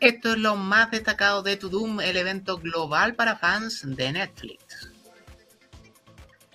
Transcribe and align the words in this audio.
Esto 0.00 0.32
es 0.32 0.38
lo 0.38 0.56
más 0.56 0.90
destacado 0.90 1.42
de 1.42 1.58
To 1.58 1.68
Doom, 1.68 2.00
el 2.00 2.16
evento 2.16 2.56
global 2.56 3.14
para 3.14 3.36
fans 3.36 3.82
de 3.84 4.10
Netflix. 4.12 4.90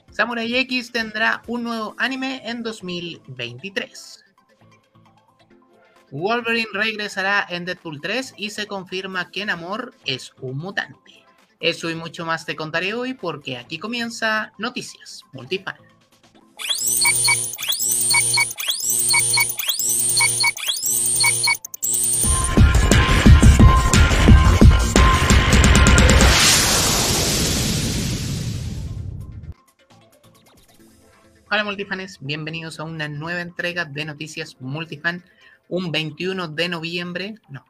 Samurai 0.09 0.55
X 0.55 0.91
tendrá 0.91 1.43
un 1.45 1.63
nuevo 1.63 1.95
anime 1.99 2.41
en 2.43 2.63
2023. 2.63 4.25
Wolverine 6.09 6.69
regresará 6.73 7.45
en 7.47 7.65
Deadpool 7.65 8.01
3 8.01 8.33
y 8.35 8.49
se 8.49 8.65
confirma 8.65 9.29
que 9.29 9.45
Namor 9.45 9.93
es 10.05 10.33
un 10.39 10.57
mutante. 10.57 11.23
Eso 11.59 11.91
y 11.91 11.95
mucho 11.95 12.25
más 12.25 12.45
te 12.45 12.55
contaré 12.55 12.95
hoy 12.95 13.13
porque 13.13 13.57
aquí 13.57 13.77
comienza 13.77 14.53
Noticias 14.57 15.21
Multifan. 15.33 15.75
Hola 31.55 31.63
multifanes, 31.63 32.17
bienvenidos 32.19 32.81
a 32.81 32.83
una 32.83 33.07
nueva 33.07 33.39
entrega 33.39 33.85
de 33.85 34.03
Noticias 34.03 34.57
Multifan, 34.59 35.23
un 35.69 35.89
21 35.89 36.49
de 36.49 36.67
noviembre, 36.67 37.35
no, 37.47 37.63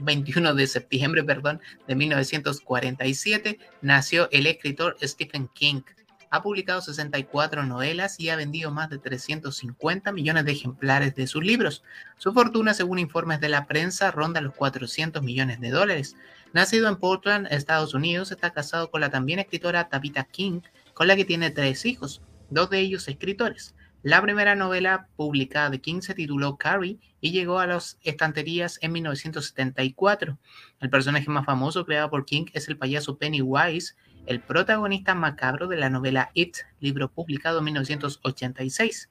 21 0.00 0.52
de 0.54 0.66
septiembre, 0.66 1.24
perdón, 1.24 1.58
de 1.88 1.94
1947, 1.94 3.58
nació 3.80 4.28
el 4.32 4.46
escritor 4.46 4.98
Stephen 5.02 5.48
King. 5.48 5.80
Ha 6.28 6.42
publicado 6.42 6.82
64 6.82 7.64
novelas 7.64 8.20
y 8.20 8.28
ha 8.28 8.36
vendido 8.36 8.70
más 8.70 8.90
de 8.90 8.98
350 8.98 10.12
millones 10.12 10.44
de 10.44 10.52
ejemplares 10.52 11.14
de 11.14 11.26
sus 11.26 11.42
libros. 11.42 11.82
Su 12.18 12.34
fortuna, 12.34 12.74
según 12.74 12.98
informes 12.98 13.40
de 13.40 13.48
la 13.48 13.64
prensa, 13.64 14.10
ronda 14.10 14.42
los 14.42 14.54
400 14.54 15.22
millones 15.22 15.58
de 15.58 15.70
dólares. 15.70 16.16
Nacido 16.52 16.86
en 16.86 16.96
Portland, 16.96 17.46
Estados 17.50 17.94
Unidos, 17.94 18.30
está 18.30 18.50
casado 18.50 18.90
con 18.90 19.00
la 19.00 19.08
también 19.08 19.38
escritora 19.38 19.88
Tabitha 19.88 20.24
King, 20.24 20.60
con 20.92 21.06
la 21.06 21.16
que 21.16 21.24
tiene 21.24 21.50
tres 21.50 21.86
hijos 21.86 22.20
dos 22.52 22.70
de 22.70 22.80
ellos 22.80 23.08
escritores. 23.08 23.74
La 24.02 24.20
primera 24.20 24.56
novela 24.56 25.06
publicada 25.16 25.70
de 25.70 25.80
King 25.80 26.00
se 26.00 26.14
tituló 26.14 26.56
Carrie 26.56 26.98
y 27.20 27.30
llegó 27.30 27.60
a 27.60 27.66
las 27.68 27.98
estanterías 28.02 28.78
en 28.82 28.92
1974. 28.92 30.38
El 30.80 30.90
personaje 30.90 31.30
más 31.30 31.46
famoso 31.46 31.86
creado 31.86 32.10
por 32.10 32.24
King 32.24 32.46
es 32.52 32.66
el 32.68 32.76
payaso 32.76 33.16
Pennywise, 33.16 33.94
el 34.26 34.40
protagonista 34.40 35.14
macabro 35.14 35.68
de 35.68 35.76
la 35.76 35.88
novela 35.88 36.30
It, 36.34 36.56
libro 36.80 37.12
publicado 37.12 37.58
en 37.58 37.64
1986. 37.66 39.08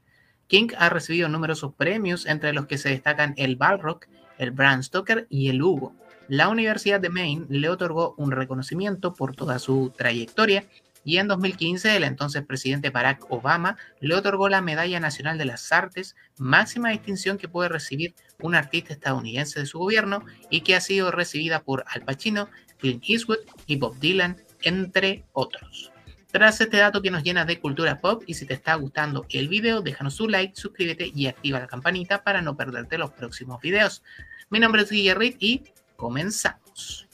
King 0.48 0.68
ha 0.78 0.90
recibido 0.90 1.30
numerosos 1.30 1.74
premios, 1.74 2.26
entre 2.26 2.52
los 2.52 2.66
que 2.66 2.78
se 2.78 2.90
destacan 2.90 3.34
el 3.38 3.56
Balrock, 3.56 4.08
el 4.38 4.52
Bram 4.52 4.84
Stoker 4.84 5.26
y 5.30 5.50
el 5.50 5.62
Hugo. 5.62 5.96
La 6.28 6.50
Universidad 6.50 7.00
de 7.00 7.10
Maine 7.10 7.46
le 7.50 7.70
otorgó 7.70 8.14
un 8.18 8.32
reconocimiento 8.32 9.14
por 9.14 9.36
toda 9.36 9.60
su 9.60 9.94
trayectoria 9.96 10.66
y 11.04 11.18
en 11.18 11.28
2015 11.28 11.96
el 11.96 12.04
entonces 12.04 12.46
presidente 12.46 12.90
Barack 12.90 13.26
Obama 13.30 13.78
le 14.00 14.16
otorgó 14.16 14.50
la 14.50 14.62
Medalla 14.62 15.00
Nacional 15.00 15.38
de 15.38 15.46
las 15.46 15.72
Artes, 15.72 16.16
máxima 16.38 16.90
distinción 16.90 17.38
que 17.38 17.48
puede 17.48 17.70
recibir 17.70 18.14
un 18.40 18.56
artista 18.56 18.94
estadounidense 18.94 19.60
de 19.60 19.66
su 19.66 19.80
gobierno 19.80 20.24
y 20.50 20.62
que 20.62 20.76
ha 20.76 20.82
sido 20.82 21.12
recibida 21.12 21.64
por 21.64 21.84
Al 21.88 22.04
Pacino, 22.04 22.50
Clint 22.80 23.04
Eastwood 23.08 23.40
y 23.68 23.78
Bob 23.78 23.98
Dylan, 24.00 24.38
entre 24.62 25.26
otros. 25.34 25.92
Tras 26.32 26.62
este 26.62 26.78
dato 26.78 27.02
que 27.02 27.12
nos 27.12 27.24
llena 27.24 27.44
de 27.44 27.60
cultura 27.60 28.00
pop 28.00 28.24
y 28.26 28.36
si 28.36 28.46
te 28.46 28.54
está 28.54 28.76
gustando 28.76 29.26
el 29.30 29.50
video, 29.50 29.82
déjanos 29.82 30.20
un 30.22 30.32
like, 30.32 30.56
suscríbete 30.56 31.12
y 31.14 31.28
activa 31.28 31.60
la 31.60 31.68
campanita 31.68 32.24
para 32.24 32.42
no 32.42 32.56
perderte 32.56 32.98
los 32.98 33.12
próximos 33.12 33.60
videos. 33.62 34.02
Mi 34.50 34.60
nombre 34.60 34.84
es 34.84 34.90
Guillermo 34.90 35.24
y 35.40 35.64
comenzamos. 35.98 37.11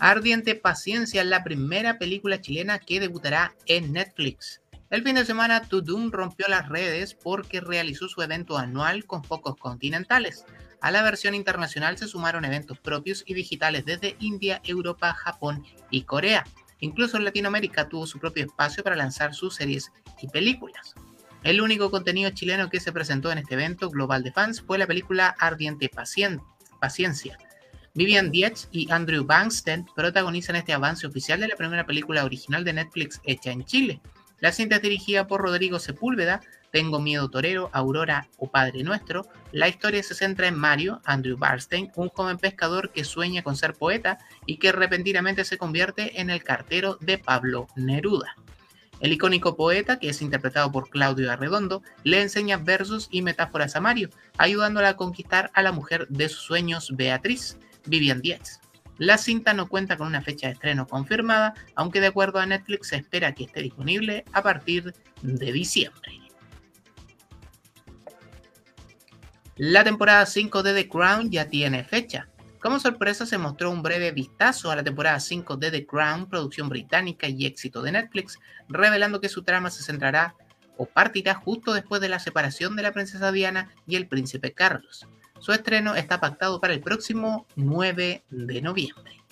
Ardiente 0.00 0.54
Paciencia 0.54 1.22
es 1.22 1.26
la 1.26 1.42
primera 1.42 1.98
película 1.98 2.40
chilena 2.40 2.78
que 2.78 3.00
debutará 3.00 3.56
en 3.66 3.92
Netflix. 3.92 4.62
El 4.90 5.02
fin 5.02 5.16
de 5.16 5.24
semana, 5.24 5.62
Tudum 5.62 6.12
rompió 6.12 6.46
las 6.46 6.68
redes 6.68 7.14
porque 7.14 7.60
realizó 7.60 8.08
su 8.08 8.22
evento 8.22 8.56
anual 8.56 9.06
con 9.06 9.24
focos 9.24 9.56
continentales. 9.56 10.44
A 10.80 10.92
la 10.92 11.02
versión 11.02 11.34
internacional 11.34 11.98
se 11.98 12.06
sumaron 12.06 12.44
eventos 12.44 12.78
propios 12.78 13.24
y 13.26 13.34
digitales 13.34 13.84
desde 13.84 14.14
India, 14.20 14.60
Europa, 14.62 15.12
Japón 15.14 15.64
y 15.90 16.02
Corea. 16.02 16.44
Incluso 16.78 17.16
en 17.16 17.24
Latinoamérica 17.24 17.88
tuvo 17.88 18.06
su 18.06 18.20
propio 18.20 18.44
espacio 18.44 18.84
para 18.84 18.94
lanzar 18.94 19.34
sus 19.34 19.56
series 19.56 19.90
y 20.22 20.28
películas. 20.28 20.94
El 21.42 21.60
único 21.60 21.90
contenido 21.90 22.30
chileno 22.30 22.70
que 22.70 22.78
se 22.78 22.92
presentó 22.92 23.32
en 23.32 23.38
este 23.38 23.54
evento 23.54 23.90
global 23.90 24.22
de 24.22 24.30
fans 24.30 24.62
fue 24.62 24.78
la 24.78 24.86
película 24.86 25.34
Ardiente 25.40 25.90
Paciencia, 25.90 27.36
Vivian 27.94 28.30
Dietz 28.30 28.68
y 28.70 28.90
Andrew 28.90 29.24
Bankstein 29.24 29.86
protagonizan 29.94 30.56
este 30.56 30.72
avance 30.72 31.06
oficial 31.06 31.40
de 31.40 31.48
la 31.48 31.56
primera 31.56 31.86
película 31.86 32.24
original 32.24 32.64
de 32.64 32.72
Netflix 32.72 33.20
hecha 33.24 33.50
en 33.50 33.64
Chile. 33.64 34.00
La 34.40 34.52
cinta 34.52 34.76
es 34.76 34.82
dirigida 34.82 35.26
por 35.26 35.40
Rodrigo 35.40 35.78
Sepúlveda, 35.80 36.40
Tengo 36.70 37.00
Miedo 37.00 37.28
Torero, 37.28 37.70
Aurora 37.72 38.28
o 38.36 38.48
Padre 38.50 38.84
Nuestro. 38.84 39.26
La 39.50 39.68
historia 39.68 40.02
se 40.02 40.14
centra 40.14 40.46
en 40.46 40.56
Mario, 40.56 41.00
Andrew 41.04 41.36
Barstein, 41.36 41.90
un 41.96 42.08
joven 42.08 42.38
pescador 42.38 42.92
que 42.92 43.04
sueña 43.04 43.42
con 43.42 43.56
ser 43.56 43.74
poeta 43.74 44.18
y 44.46 44.58
que 44.58 44.70
repentinamente 44.70 45.44
se 45.44 45.58
convierte 45.58 46.20
en 46.20 46.30
el 46.30 46.44
cartero 46.44 46.98
de 47.00 47.18
Pablo 47.18 47.66
Neruda. 47.74 48.36
El 49.00 49.12
icónico 49.12 49.56
poeta, 49.56 49.98
que 49.98 50.08
es 50.08 50.22
interpretado 50.22 50.72
por 50.72 50.90
Claudio 50.90 51.30
Arredondo, 51.30 51.82
le 52.02 52.20
enseña 52.20 52.56
versos 52.56 53.08
y 53.10 53.22
metáforas 53.22 53.76
a 53.76 53.80
Mario, 53.80 54.10
ayudándola 54.36 54.90
a 54.90 54.96
conquistar 54.96 55.50
a 55.54 55.62
la 55.62 55.72
mujer 55.72 56.08
de 56.08 56.28
sus 56.28 56.42
sueños, 56.42 56.92
Beatriz. 56.96 57.58
Vivian 57.88 58.20
Dietz. 58.20 58.60
La 58.98 59.16
cinta 59.16 59.54
no 59.54 59.68
cuenta 59.68 59.96
con 59.96 60.08
una 60.08 60.22
fecha 60.22 60.48
de 60.48 60.54
estreno 60.54 60.86
confirmada, 60.86 61.54
aunque 61.76 62.00
de 62.00 62.08
acuerdo 62.08 62.40
a 62.40 62.46
Netflix 62.46 62.88
se 62.88 62.96
espera 62.96 63.32
que 63.32 63.44
esté 63.44 63.62
disponible 63.62 64.24
a 64.32 64.42
partir 64.42 64.92
de 65.22 65.52
diciembre. 65.52 66.20
La 69.56 69.82
temporada 69.84 70.24
5 70.26 70.62
de 70.62 70.74
The 70.74 70.88
Crown 70.88 71.30
ya 71.30 71.48
tiene 71.48 71.84
fecha. 71.84 72.28
Como 72.60 72.80
sorpresa 72.80 73.24
se 73.24 73.38
mostró 73.38 73.70
un 73.70 73.82
breve 73.82 74.10
vistazo 74.10 74.70
a 74.70 74.76
la 74.76 74.82
temporada 74.82 75.20
5 75.20 75.56
de 75.56 75.70
The 75.70 75.86
Crown, 75.86 76.28
producción 76.28 76.68
británica 76.68 77.28
y 77.28 77.46
éxito 77.46 77.82
de 77.82 77.92
Netflix, 77.92 78.38
revelando 78.68 79.20
que 79.20 79.28
su 79.28 79.42
trama 79.42 79.70
se 79.70 79.82
centrará 79.82 80.34
o 80.76 80.86
partirá 80.86 81.34
justo 81.34 81.72
después 81.72 82.00
de 82.00 82.08
la 82.08 82.18
separación 82.18 82.74
de 82.76 82.82
la 82.82 82.92
princesa 82.92 83.30
Diana 83.30 83.70
y 83.86 83.96
el 83.96 84.08
príncipe 84.08 84.52
Carlos. 84.52 85.06
Su 85.40 85.52
estreno 85.52 85.94
está 85.94 86.20
pactado 86.20 86.60
para 86.60 86.74
el 86.74 86.80
próximo 86.80 87.46
9 87.56 88.24
de 88.28 88.62
noviembre. 88.62 89.22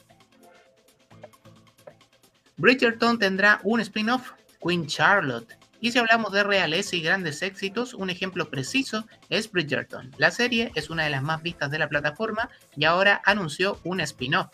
Bridgerton 2.56 3.18
tendrá 3.18 3.60
un 3.64 3.80
spin-off, 3.80 4.32
Queen 4.62 4.86
Charlotte. 4.86 5.58
Y 5.80 5.92
si 5.92 5.98
hablamos 5.98 6.32
de 6.32 6.42
realeza 6.42 6.96
y 6.96 7.02
grandes 7.02 7.42
éxitos, 7.42 7.92
un 7.92 8.08
ejemplo 8.08 8.48
preciso 8.48 9.06
es 9.28 9.50
Bridgerton. 9.50 10.10
La 10.16 10.30
serie 10.30 10.72
es 10.74 10.88
una 10.88 11.04
de 11.04 11.10
las 11.10 11.22
más 11.22 11.42
vistas 11.42 11.70
de 11.70 11.78
la 11.78 11.88
plataforma 11.88 12.48
y 12.74 12.86
ahora 12.86 13.20
anunció 13.26 13.78
un 13.84 14.00
spin-off. 14.00 14.48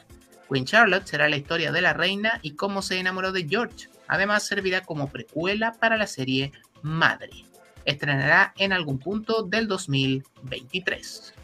Queen 0.51 0.65
Charlotte 0.65 1.07
será 1.07 1.29
la 1.29 1.37
historia 1.37 1.71
de 1.71 1.81
la 1.81 1.93
reina 1.93 2.41
y 2.43 2.57
cómo 2.57 2.83
se 2.83 2.99
enamoró 2.99 3.31
de 3.31 3.47
George. 3.49 3.89
Además 4.09 4.43
servirá 4.43 4.83
como 4.83 5.09
precuela 5.09 5.73
para 5.73 5.97
la 5.97 6.07
serie 6.07 6.53
Madre. 6.83 7.45
Estrenará 7.85 8.53
en 8.59 8.73
algún 8.73 8.99
punto 8.99 9.45
del 9.45 9.69
2023. 9.69 11.35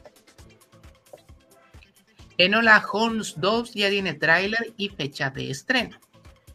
Enola 2.38 2.81
Holmes 2.93 3.34
2 3.38 3.75
ya 3.75 3.91
tiene 3.91 4.15
tráiler 4.15 4.72
y 4.76 4.91
fecha 4.91 5.28
de 5.28 5.50
estreno. 5.50 5.99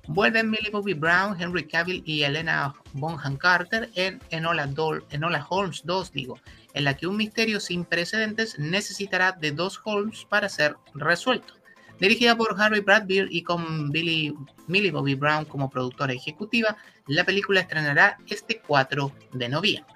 Vuelven 0.08 0.50
Millie 0.50 0.72
Bobby 0.72 0.94
Brown, 0.94 1.36
Henry 1.38 1.68
Cavill 1.68 2.02
y 2.06 2.24
Elena 2.24 2.74
Bonham 2.94 3.36
Carter 3.36 3.90
en 3.96 4.22
Enola, 4.30 4.70
Enola 5.10 5.46
Holmes 5.50 5.82
2, 5.84 6.14
digo, 6.14 6.40
en 6.74 6.86
la 6.86 6.96
que 6.96 7.06
un 7.06 7.18
misterio 7.18 7.60
sin 7.60 7.84
precedentes 7.84 8.58
necesitará 8.58 9.34
de 9.34 9.52
dos 9.52 9.82
Holmes 9.84 10.26
para 10.30 10.48
ser 10.48 10.78
resuelto. 10.94 11.56
Dirigida 12.00 12.38
por 12.38 12.56
Harry 12.62 12.80
Bradbeer 12.80 13.28
y 13.30 13.44
con 13.44 13.92
Billy, 13.92 14.34
Millie 14.68 14.92
Bobby 14.92 15.16
Brown 15.16 15.44
como 15.44 15.70
productora 15.70 16.14
ejecutiva, 16.14 16.78
la 17.08 17.26
película 17.26 17.60
estrenará 17.60 18.18
este 18.28 18.62
4 18.66 19.12
de 19.34 19.50
noviembre. 19.50 19.93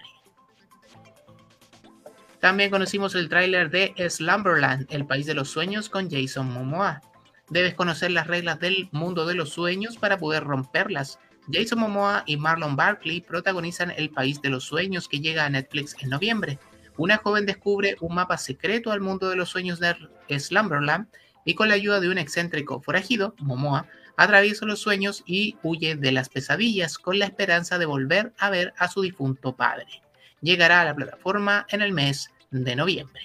También 2.39 2.69
conocimos 2.69 3.15
el 3.15 3.29
tráiler 3.29 3.71
de 3.71 3.93
Slumberland, 4.09 4.85
el 4.91 5.07
país 5.07 5.25
de 5.25 5.33
los 5.33 5.49
sueños 5.49 5.89
con 5.89 6.09
Jason 6.09 6.51
Momoa. 6.51 7.01
Debes 7.49 7.73
conocer 7.73 8.11
las 8.11 8.27
reglas 8.27 8.59
del 8.59 8.89
mundo 8.91 9.25
de 9.25 9.33
los 9.33 9.49
sueños 9.49 9.97
para 9.97 10.19
poder 10.19 10.43
romperlas. 10.43 11.17
Jason 11.51 11.79
Momoa 11.79 12.23
y 12.27 12.37
Marlon 12.37 12.75
Barkley 12.75 13.21
protagonizan 13.21 13.91
El 13.91 14.11
País 14.11 14.39
de 14.41 14.49
los 14.49 14.65
Sueños 14.65 15.07
que 15.07 15.19
llega 15.19 15.45
a 15.45 15.49
Netflix 15.49 15.95
en 16.01 16.09
noviembre. 16.09 16.59
Una 16.95 17.17
joven 17.17 17.45
descubre 17.47 17.95
un 18.01 18.13
mapa 18.13 18.37
secreto 18.37 18.91
al 18.91 19.01
mundo 19.01 19.29
de 19.29 19.35
los 19.35 19.49
sueños 19.49 19.79
de 19.79 19.95
Slumberland 20.39 21.07
y 21.43 21.55
con 21.55 21.69
la 21.69 21.75
ayuda 21.75 21.99
de 21.99 22.09
un 22.09 22.17
excéntrico 22.19 22.81
forajido, 22.81 23.33
Momoa, 23.39 23.87
atraviesa 24.15 24.65
los 24.65 24.79
sueños 24.79 25.23
y 25.25 25.55
huye 25.63 25.95
de 25.95 26.11
las 26.11 26.29
pesadillas 26.29 26.97
con 26.99 27.17
la 27.17 27.25
esperanza 27.25 27.79
de 27.79 27.85
volver 27.85 28.33
a 28.37 28.49
ver 28.51 28.73
a 28.77 28.89
su 28.89 29.01
difunto 29.01 29.55
padre 29.55 30.03
llegará 30.41 30.81
a 30.81 30.85
la 30.85 30.95
plataforma 30.95 31.65
en 31.69 31.81
el 31.81 31.93
mes 31.93 32.29
de 32.51 32.75
noviembre. 32.75 33.21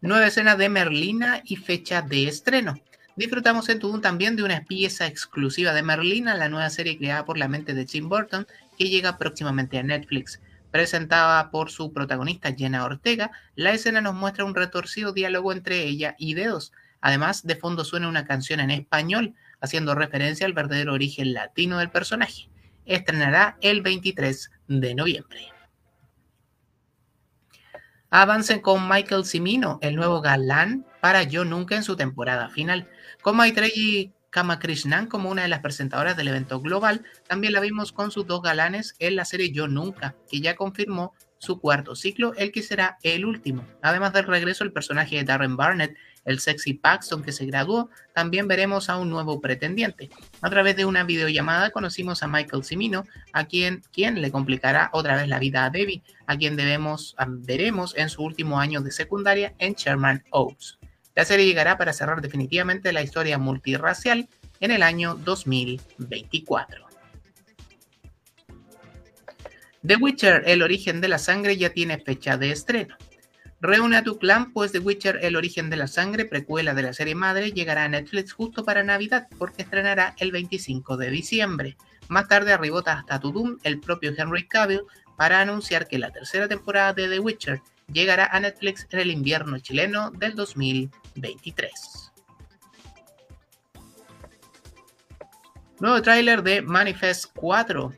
nueva 0.00 0.28
escena 0.28 0.54
de 0.54 0.68
Merlina 0.68 1.42
y 1.44 1.56
fecha 1.56 2.02
de 2.02 2.28
estreno. 2.28 2.76
Disfrutamos 3.16 3.68
en 3.68 3.80
Tudum 3.80 4.00
también 4.00 4.36
de 4.36 4.44
una 4.44 4.62
pieza 4.62 5.06
exclusiva 5.06 5.72
de 5.72 5.82
Merlina, 5.82 6.36
la 6.36 6.48
nueva 6.48 6.70
serie 6.70 6.96
creada 6.96 7.24
por 7.24 7.36
la 7.36 7.48
mente 7.48 7.74
de 7.74 7.84
Tim 7.84 8.08
Burton, 8.08 8.46
que 8.78 8.88
llega 8.88 9.18
próximamente 9.18 9.76
a 9.76 9.82
Netflix. 9.82 10.40
Presentada 10.70 11.50
por 11.50 11.72
su 11.72 11.92
protagonista 11.92 12.54
Jenna 12.54 12.84
Ortega, 12.84 13.32
la 13.56 13.72
escena 13.72 14.00
nos 14.00 14.14
muestra 14.14 14.44
un 14.44 14.54
retorcido 14.54 15.12
diálogo 15.12 15.52
entre 15.52 15.82
ella 15.82 16.14
y 16.16 16.34
Dedos. 16.34 16.72
Además, 17.00 17.44
de 17.44 17.56
fondo 17.56 17.84
suena 17.84 18.08
una 18.08 18.24
canción 18.24 18.60
en 18.60 18.70
español, 18.70 19.34
haciendo 19.60 19.96
referencia 19.96 20.46
al 20.46 20.52
verdadero 20.52 20.92
origen 20.92 21.32
latino 21.32 21.78
del 21.78 21.90
personaje. 21.90 22.48
Estrenará 22.88 23.56
el 23.60 23.82
23 23.82 24.50
de 24.66 24.94
noviembre. 24.94 25.40
Avancen 28.10 28.60
con 28.60 28.88
Michael 28.88 29.26
Cimino, 29.26 29.78
el 29.82 29.94
nuevo 29.94 30.22
galán 30.22 30.86
para 31.02 31.22
Yo 31.22 31.44
Nunca 31.44 31.76
en 31.76 31.82
su 31.82 31.94
temporada 31.94 32.48
final. 32.48 32.88
Con 33.20 33.36
Maitreyi 33.36 34.12
Kamakrishnan 34.30 35.06
como 35.06 35.30
una 35.30 35.42
de 35.42 35.48
las 35.48 35.60
presentadoras 35.60 36.16
del 36.16 36.28
evento 36.28 36.60
global, 36.60 37.04
también 37.26 37.52
la 37.52 37.60
vimos 37.60 37.92
con 37.92 38.10
sus 38.10 38.26
dos 38.26 38.40
galanes 38.40 38.94
en 38.98 39.16
la 39.16 39.26
serie 39.26 39.52
Yo 39.52 39.68
Nunca, 39.68 40.16
que 40.30 40.40
ya 40.40 40.56
confirmó 40.56 41.14
su 41.38 41.60
cuarto 41.60 41.94
ciclo, 41.94 42.32
el 42.36 42.50
que 42.50 42.62
será 42.62 42.98
el 43.02 43.24
último. 43.24 43.66
Además 43.82 44.12
del 44.14 44.26
regreso 44.26 44.64
del 44.64 44.72
personaje 44.72 45.16
de 45.16 45.24
Darren 45.24 45.56
Barnett, 45.56 45.96
el 46.28 46.40
sexy 46.40 46.74
Paxton 46.74 47.22
que 47.22 47.32
se 47.32 47.46
graduó, 47.46 47.88
también 48.14 48.46
veremos 48.46 48.90
a 48.90 48.98
un 48.98 49.08
nuevo 49.08 49.40
pretendiente. 49.40 50.10
A 50.42 50.50
través 50.50 50.76
de 50.76 50.84
una 50.84 51.02
videollamada 51.02 51.70
conocimos 51.70 52.22
a 52.22 52.28
Michael 52.28 52.64
Cimino, 52.64 53.04
a 53.32 53.46
quien, 53.46 53.82
quien 53.92 54.20
le 54.20 54.30
complicará 54.30 54.90
otra 54.92 55.16
vez 55.16 55.26
la 55.26 55.38
vida 55.38 55.64
a 55.64 55.70
Debbie, 55.70 56.02
a 56.26 56.36
quien 56.36 56.54
debemos, 56.54 57.16
veremos 57.26 57.94
en 57.96 58.10
su 58.10 58.22
último 58.22 58.60
año 58.60 58.82
de 58.82 58.92
secundaria 58.92 59.54
en 59.58 59.72
Sherman 59.72 60.22
Oaks. 60.30 60.78
La 61.14 61.24
serie 61.24 61.46
llegará 61.46 61.78
para 61.78 61.94
cerrar 61.94 62.20
definitivamente 62.20 62.92
la 62.92 63.02
historia 63.02 63.38
multirracial 63.38 64.28
en 64.60 64.70
el 64.70 64.82
año 64.82 65.14
2024. 65.14 66.86
The 69.86 69.96
Witcher, 69.96 70.42
el 70.46 70.62
origen 70.62 71.00
de 71.00 71.08
la 71.08 71.18
sangre, 71.18 71.56
ya 71.56 71.70
tiene 71.70 71.98
fecha 71.98 72.36
de 72.36 72.50
estreno. 72.50 72.96
Reúne 73.60 73.96
a 73.96 74.04
tu 74.04 74.18
clan, 74.18 74.52
pues 74.52 74.70
The 74.70 74.78
Witcher, 74.78 75.18
El 75.22 75.34
origen 75.34 75.68
de 75.68 75.76
la 75.76 75.88
sangre, 75.88 76.24
precuela 76.24 76.74
de 76.74 76.82
la 76.82 76.92
serie 76.92 77.16
madre, 77.16 77.50
llegará 77.50 77.84
a 77.84 77.88
Netflix 77.88 78.32
justo 78.32 78.64
para 78.64 78.84
Navidad, 78.84 79.26
porque 79.36 79.62
estrenará 79.62 80.14
el 80.18 80.30
25 80.30 80.96
de 80.96 81.10
diciembre. 81.10 81.76
Más 82.08 82.28
tarde 82.28 82.52
arribó 82.52 82.82
hasta 82.86 83.18
Tudum 83.18 83.58
el 83.64 83.80
propio 83.80 84.14
Henry 84.16 84.46
Cavill 84.46 84.82
para 85.16 85.40
anunciar 85.40 85.88
que 85.88 85.98
la 85.98 86.12
tercera 86.12 86.46
temporada 86.46 86.92
de 86.92 87.08
The 87.08 87.18
Witcher 87.18 87.60
llegará 87.92 88.26
a 88.26 88.38
Netflix 88.38 88.86
en 88.90 89.00
el 89.00 89.10
invierno 89.10 89.58
chileno 89.58 90.12
del 90.12 90.36
2023. 90.36 92.12
Nuevo 95.80 96.00
tráiler 96.02 96.42
de 96.42 96.62
Manifest 96.62 97.32
4. 97.34 97.92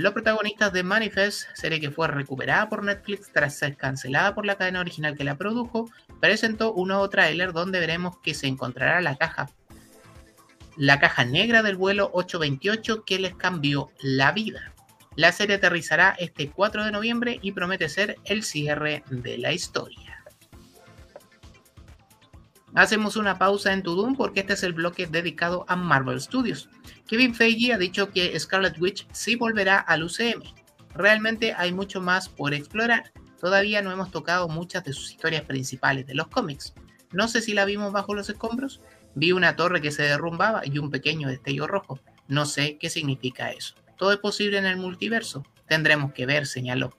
Los 0.00 0.14
protagonistas 0.14 0.72
de 0.72 0.82
Manifest, 0.82 1.50
serie 1.52 1.78
que 1.78 1.90
fue 1.90 2.08
recuperada 2.08 2.70
por 2.70 2.82
Netflix 2.82 3.30
tras 3.34 3.58
ser 3.58 3.76
cancelada 3.76 4.34
por 4.34 4.46
la 4.46 4.56
cadena 4.56 4.80
original 4.80 5.14
que 5.14 5.24
la 5.24 5.36
produjo, 5.36 5.90
presentó 6.20 6.72
un 6.72 6.88
nuevo 6.88 7.10
tráiler 7.10 7.52
donde 7.52 7.80
veremos 7.80 8.16
que 8.22 8.32
se 8.32 8.46
encontrará 8.46 9.02
la 9.02 9.16
caja 9.16 9.50
la 10.78 11.00
caja 11.00 11.26
negra 11.26 11.62
del 11.62 11.76
vuelo 11.76 12.08
828 12.14 13.04
que 13.04 13.18
les 13.18 13.34
cambió 13.34 13.90
la 14.00 14.32
vida. 14.32 14.72
La 15.16 15.32
serie 15.32 15.56
aterrizará 15.56 16.16
este 16.18 16.48
4 16.48 16.86
de 16.86 16.92
noviembre 16.92 17.38
y 17.42 17.52
promete 17.52 17.90
ser 17.90 18.16
el 18.24 18.42
cierre 18.42 19.04
de 19.10 19.36
la 19.36 19.52
historia. 19.52 20.24
Hacemos 22.74 23.16
una 23.16 23.36
pausa 23.36 23.74
en 23.74 23.82
Tudum 23.82 24.16
porque 24.16 24.40
este 24.40 24.54
es 24.54 24.62
el 24.62 24.72
bloque 24.72 25.06
dedicado 25.06 25.66
a 25.68 25.76
Marvel 25.76 26.22
Studios. 26.22 26.70
Kevin 27.10 27.34
Feige 27.34 27.72
ha 27.72 27.76
dicho 27.76 28.12
que 28.12 28.38
Scarlet 28.38 28.80
Witch 28.80 29.04
sí 29.10 29.34
volverá 29.34 29.78
al 29.78 30.04
UCM. 30.04 30.44
Realmente 30.94 31.52
hay 31.58 31.72
mucho 31.72 32.00
más 32.00 32.28
por 32.28 32.54
explorar. 32.54 33.10
Todavía 33.40 33.82
no 33.82 33.90
hemos 33.90 34.12
tocado 34.12 34.48
muchas 34.48 34.84
de 34.84 34.92
sus 34.92 35.10
historias 35.10 35.42
principales 35.42 36.06
de 36.06 36.14
los 36.14 36.28
cómics. 36.28 36.72
No 37.10 37.26
sé 37.26 37.40
si 37.42 37.52
la 37.52 37.64
vimos 37.64 37.90
bajo 37.90 38.14
los 38.14 38.30
escombros. 38.30 38.80
Vi 39.16 39.32
una 39.32 39.56
torre 39.56 39.80
que 39.80 39.90
se 39.90 40.04
derrumbaba 40.04 40.62
y 40.64 40.78
un 40.78 40.92
pequeño 40.92 41.26
destello 41.26 41.66
rojo. 41.66 41.98
No 42.28 42.46
sé 42.46 42.78
qué 42.78 42.88
significa 42.90 43.50
eso. 43.50 43.74
Todo 43.98 44.12
es 44.12 44.18
posible 44.18 44.58
en 44.58 44.66
el 44.66 44.76
multiverso. 44.76 45.44
Tendremos 45.66 46.12
que 46.12 46.26
ver, 46.26 46.46
señaló. 46.46 46.96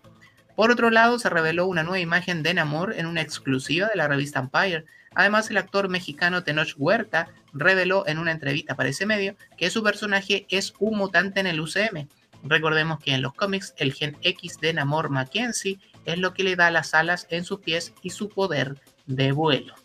Por 0.58 0.72
otro 0.72 0.90
lado, 0.90 1.20
se 1.20 1.30
reveló 1.30 1.68
una 1.68 1.84
nueva 1.84 2.02
imagen 2.02 2.44
de 2.44 2.54
Namor 2.54 2.96
en 2.98 3.06
una 3.06 3.22
exclusiva 3.22 3.88
de 3.88 3.96
la 3.96 4.10
revista 4.10 4.42
Empire. 4.42 4.84
Además, 5.14 5.50
el 5.50 5.58
actor 5.58 5.90
mexicano 5.90 6.44
Tenoch 6.44 6.74
Huerta 6.78 7.30
reveló 7.54 8.08
en 8.08 8.18
una 8.18 8.32
entrevista 8.32 8.76
para 8.76 8.90
ese 8.90 9.06
medio 9.06 9.36
que 9.58 9.70
su 9.70 9.84
personaje 9.84 10.46
es 10.50 10.74
un 10.80 10.98
mutante 10.98 11.40
en 11.40 11.48
el 11.48 11.60
UCM. 11.60 12.08
Recordemos 12.44 13.00
que 13.00 13.14
en 13.14 13.22
los 13.22 13.34
cómics 13.34 13.74
el 13.78 13.94
gen 13.94 14.18
X 14.22 14.60
de 14.60 14.74
Namor 14.74 15.10
Mackenzie 15.10 15.80
es 16.06 16.18
lo 16.18 16.34
que 16.34 16.44
le 16.44 16.56
da 16.56 16.72
las 16.72 16.94
alas 16.94 17.28
en 17.30 17.44
sus 17.44 17.60
pies 17.60 17.94
y 18.02 18.10
su 18.10 18.30
poder 18.30 18.80
de 19.06 19.32
vuelo. 19.32 19.76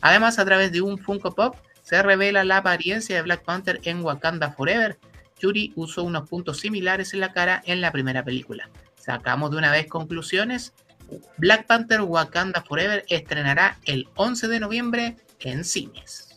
Además, 0.00 0.38
a 0.38 0.44
través 0.44 0.70
de 0.70 0.82
un 0.82 0.98
Funko 0.98 1.34
Pop 1.34 1.56
se 1.82 2.02
revela 2.02 2.44
la 2.44 2.58
apariencia 2.58 3.16
de 3.16 3.22
Black 3.22 3.42
Panther 3.42 3.80
en 3.84 4.02
Wakanda 4.02 4.52
Forever. 4.52 4.98
Yuri 5.40 5.72
usó 5.76 6.02
unos 6.04 6.28
puntos 6.28 6.60
similares 6.60 7.14
en 7.14 7.20
la 7.20 7.32
cara 7.32 7.62
en 7.66 7.80
la 7.80 7.90
primera 7.90 8.22
película. 8.22 8.70
Sacamos 8.96 9.50
de 9.50 9.56
una 9.56 9.72
vez 9.72 9.86
conclusiones. 9.86 10.72
Black 11.38 11.66
Panther 11.66 12.02
Wakanda 12.02 12.62
Forever 12.62 13.04
estrenará 13.08 13.78
el 13.84 14.08
11 14.16 14.48
de 14.48 14.60
noviembre 14.60 15.16
en 15.40 15.64
cines. 15.64 16.28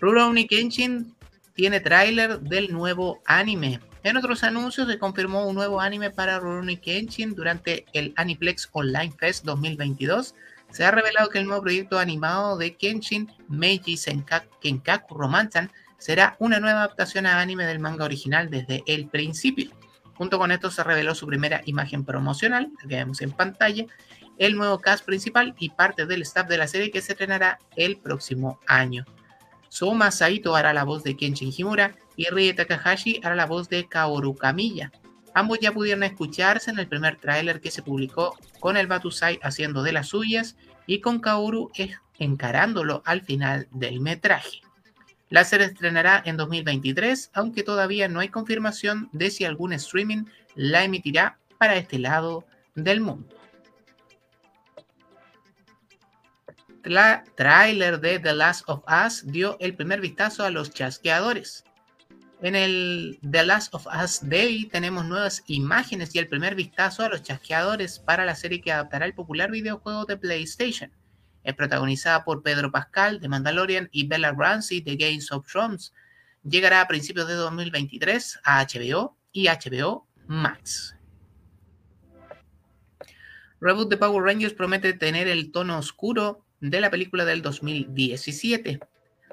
Rurouni 0.00 0.46
Kenshin 0.46 1.14
tiene 1.54 1.80
tráiler 1.80 2.40
del 2.40 2.72
nuevo 2.72 3.20
anime. 3.26 3.80
En 4.04 4.16
otros 4.16 4.44
anuncios 4.44 4.88
se 4.88 4.98
confirmó 4.98 5.46
un 5.46 5.56
nuevo 5.56 5.80
anime 5.80 6.10
para 6.10 6.38
Rurouni 6.38 6.76
Kenshin 6.76 7.34
durante 7.34 7.84
el 7.92 8.12
Aniplex 8.16 8.68
Online 8.72 9.12
Fest 9.18 9.44
2022. 9.44 10.34
Se 10.70 10.84
ha 10.84 10.90
revelado 10.90 11.30
que 11.30 11.38
el 11.38 11.46
nuevo 11.46 11.62
proyecto 11.62 11.98
animado 11.98 12.56
de 12.58 12.76
Kenshin, 12.76 13.32
Meiji 13.48 13.98
Kenkaku 14.60 15.14
Romanchan, 15.14 15.70
será 15.98 16.36
una 16.38 16.60
nueva 16.60 16.80
adaptación 16.80 17.26
a 17.26 17.40
anime 17.40 17.66
del 17.66 17.80
manga 17.80 18.04
original 18.04 18.50
desde 18.50 18.84
el 18.86 19.08
principio. 19.08 19.77
Junto 20.18 20.36
con 20.38 20.50
esto 20.50 20.72
se 20.72 20.82
reveló 20.82 21.14
su 21.14 21.28
primera 21.28 21.62
imagen 21.64 22.04
promocional, 22.04 22.72
la 22.82 22.88
que 22.88 22.96
vemos 22.96 23.20
en 23.20 23.30
pantalla, 23.30 23.86
el 24.36 24.56
nuevo 24.56 24.80
cast 24.80 25.04
principal 25.04 25.54
y 25.60 25.70
parte 25.70 26.06
del 26.06 26.22
staff 26.22 26.48
de 26.48 26.58
la 26.58 26.66
serie 26.66 26.90
que 26.90 27.00
se 27.00 27.12
estrenará 27.12 27.60
el 27.76 27.98
próximo 27.98 28.58
año. 28.66 29.04
Soma 29.68 30.10
Saito 30.10 30.56
hará 30.56 30.72
la 30.72 30.82
voz 30.82 31.04
de 31.04 31.16
Kenshin 31.16 31.52
Himura 31.56 31.94
y 32.16 32.26
Rie 32.30 32.52
Takahashi 32.52 33.20
hará 33.22 33.36
la 33.36 33.46
voz 33.46 33.68
de 33.68 33.86
Kaoru 33.86 34.34
Kamiya. 34.34 34.90
Ambos 35.34 35.60
ya 35.60 35.70
pudieron 35.72 36.02
escucharse 36.02 36.72
en 36.72 36.80
el 36.80 36.88
primer 36.88 37.16
tráiler 37.16 37.60
que 37.60 37.70
se 37.70 37.82
publicó 37.82 38.36
con 38.58 38.76
el 38.76 38.88
Batusai 38.88 39.38
haciendo 39.42 39.84
de 39.84 39.92
las 39.92 40.08
suyas 40.08 40.56
y 40.86 41.00
con 41.00 41.20
Kaoru 41.20 41.70
encarándolo 42.18 43.02
al 43.04 43.22
final 43.22 43.68
del 43.70 44.00
metraje. 44.00 44.62
La 45.30 45.44
serie 45.44 45.66
estrenará 45.66 46.22
en 46.24 46.36
2023, 46.36 47.30
aunque 47.34 47.62
todavía 47.62 48.08
no 48.08 48.20
hay 48.20 48.28
confirmación 48.28 49.10
de 49.12 49.30
si 49.30 49.44
algún 49.44 49.74
streaming 49.74 50.24
la 50.54 50.84
emitirá 50.84 51.38
para 51.58 51.76
este 51.76 51.98
lado 51.98 52.46
del 52.74 53.00
mundo. 53.00 53.28
La 56.84 57.24
tráiler 57.34 58.00
de 58.00 58.18
The 58.18 58.32
Last 58.32 58.62
of 58.66 58.82
Us 58.88 59.30
dio 59.30 59.58
el 59.60 59.74
primer 59.74 60.00
vistazo 60.00 60.44
a 60.44 60.50
los 60.50 60.70
chasqueadores. 60.70 61.64
En 62.40 62.54
el 62.54 63.18
The 63.28 63.44
Last 63.44 63.74
of 63.74 63.86
Us 63.86 64.20
Day 64.22 64.66
tenemos 64.66 65.04
nuevas 65.04 65.42
imágenes 65.48 66.14
y 66.14 66.20
el 66.20 66.28
primer 66.28 66.54
vistazo 66.54 67.02
a 67.02 67.08
los 67.10 67.22
chasqueadores 67.22 67.98
para 67.98 68.24
la 68.24 68.36
serie 68.36 68.62
que 68.62 68.72
adaptará 68.72 69.04
el 69.04 69.14
popular 69.14 69.50
videojuego 69.50 70.06
de 70.06 70.16
PlayStation. 70.16 70.90
Es 71.48 71.54
protagonizada 71.54 72.24
por 72.24 72.42
Pedro 72.42 72.70
Pascal 72.70 73.20
de 73.20 73.28
Mandalorian 73.30 73.88
y 73.90 74.06
Bella 74.06 74.34
Ramsey 74.36 74.82
de 74.82 74.96
Games 74.96 75.32
of 75.32 75.50
Thrones. 75.50 75.94
Llegará 76.44 76.82
a 76.82 76.86
principios 76.86 77.26
de 77.26 77.32
2023 77.32 78.40
a 78.44 78.62
HBO 78.66 79.16
y 79.32 79.48
HBO 79.48 80.06
Max. 80.26 80.94
Reboot 83.62 83.88
de 83.88 83.96
Power 83.96 84.22
Rangers 84.22 84.52
promete 84.52 84.92
tener 84.92 85.26
el 85.26 85.50
tono 85.50 85.78
oscuro 85.78 86.44
de 86.60 86.82
la 86.82 86.90
película 86.90 87.24
del 87.24 87.40
2017. 87.40 88.80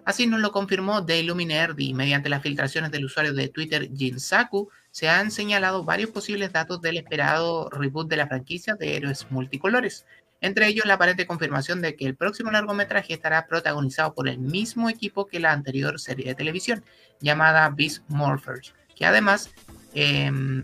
Así 0.06 0.26
nos 0.26 0.40
lo 0.40 0.54
confirmó 0.54 1.06
The 1.06 1.20
Illuminerdi. 1.20 1.94
Mediante 1.94 2.30
las 2.30 2.42
filtraciones 2.42 2.92
del 2.92 3.04
usuario 3.04 3.34
de 3.34 3.50
Twitter 3.50 3.92
Jinsaku, 3.94 4.70
se 4.90 5.10
han 5.10 5.32
señalado 5.32 5.84
varios 5.84 6.12
posibles 6.12 6.54
datos 6.54 6.80
del 6.80 6.96
esperado 6.96 7.70
reboot 7.72 8.08
de 8.08 8.16
la 8.16 8.28
franquicia 8.28 8.76
de 8.76 8.96
héroes 8.96 9.30
multicolores. 9.30 10.06
Entre 10.46 10.68
ellos, 10.68 10.86
la 10.86 10.94
aparente 10.94 11.26
confirmación 11.26 11.82
de 11.82 11.96
que 11.96 12.06
el 12.06 12.16
próximo 12.16 12.52
largometraje 12.52 13.16
estará 13.16 13.48
protagonizado 13.48 14.14
por 14.14 14.30
el 14.30 14.38
mismo 14.38 14.92
equipo 14.92 15.26
que 15.26 15.40
la 15.40 15.52
anterior 15.52 16.00
serie 16.00 16.28
de 16.28 16.36
televisión, 16.36 16.86
llamada 17.20 17.68
Beast 17.70 18.04
Morphers, 18.10 18.76
que 18.96 19.08
además 19.08 19.50
em, 19.96 20.64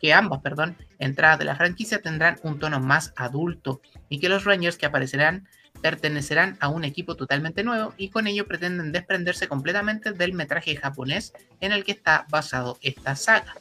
que 0.00 0.12
ambas, 0.12 0.40
perdón, 0.40 0.76
entradas 0.98 1.38
de 1.38 1.44
la 1.44 1.54
franquicia 1.54 2.02
tendrán 2.02 2.40
un 2.42 2.58
tono 2.58 2.80
más 2.80 3.12
adulto 3.14 3.80
y 4.08 4.18
que 4.18 4.28
los 4.28 4.42
Rangers 4.42 4.76
que 4.76 4.86
aparecerán 4.86 5.46
pertenecerán 5.80 6.56
a 6.58 6.68
un 6.68 6.82
equipo 6.82 7.14
totalmente 7.14 7.62
nuevo 7.62 7.94
y 7.96 8.10
con 8.10 8.26
ello 8.26 8.48
pretenden 8.48 8.90
desprenderse 8.90 9.46
completamente 9.46 10.10
del 10.10 10.32
metraje 10.32 10.74
japonés 10.74 11.32
en 11.60 11.70
el 11.70 11.84
que 11.84 11.92
está 11.92 12.26
basado 12.30 12.78
esta 12.82 13.14
saga. 13.14 13.54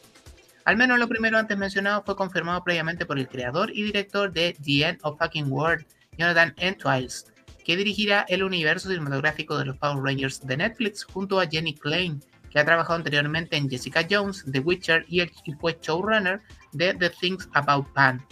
Al 0.70 0.78
menos 0.78 1.00
lo 1.00 1.08
primero 1.08 1.40
antes 1.40 1.58
mencionado 1.58 2.04
fue 2.04 2.16
confirmado 2.16 2.64
previamente 2.64 3.04
por 3.04 3.18
el 3.18 3.28
creador 3.28 3.72
y 3.72 3.82
director 3.82 4.32
de 4.32 4.56
The 4.64 4.90
End 4.90 5.00
of 5.02 5.18
Fucking 5.18 5.52
World, 5.52 5.84
Jonathan 6.16 6.54
Entwiles, 6.58 7.26
que 7.66 7.76
dirigirá 7.76 8.24
el 8.30 8.44
universo 8.44 8.88
cinematográfico 8.88 9.58
de 9.58 9.66
los 9.66 9.78
Power 9.78 10.04
Rangers 10.04 10.46
de 10.46 10.58
Netflix 10.58 11.06
junto 11.06 11.40
a 11.40 11.48
Jenny 11.48 11.74
Klein, 11.74 12.22
que 12.52 12.60
ha 12.60 12.66
trabajado 12.66 12.98
anteriormente 12.98 13.58
en 13.58 13.68
Jessica 13.68 14.06
Jones, 14.08 14.46
The 14.52 14.60
Witcher 14.60 15.06
y, 15.08 15.26
fue 15.60 15.76
showrunner 15.82 16.40
de 16.72 16.94
The 16.94 17.10
Things 17.10 17.50
About 17.54 17.92
Pan. 17.94 18.24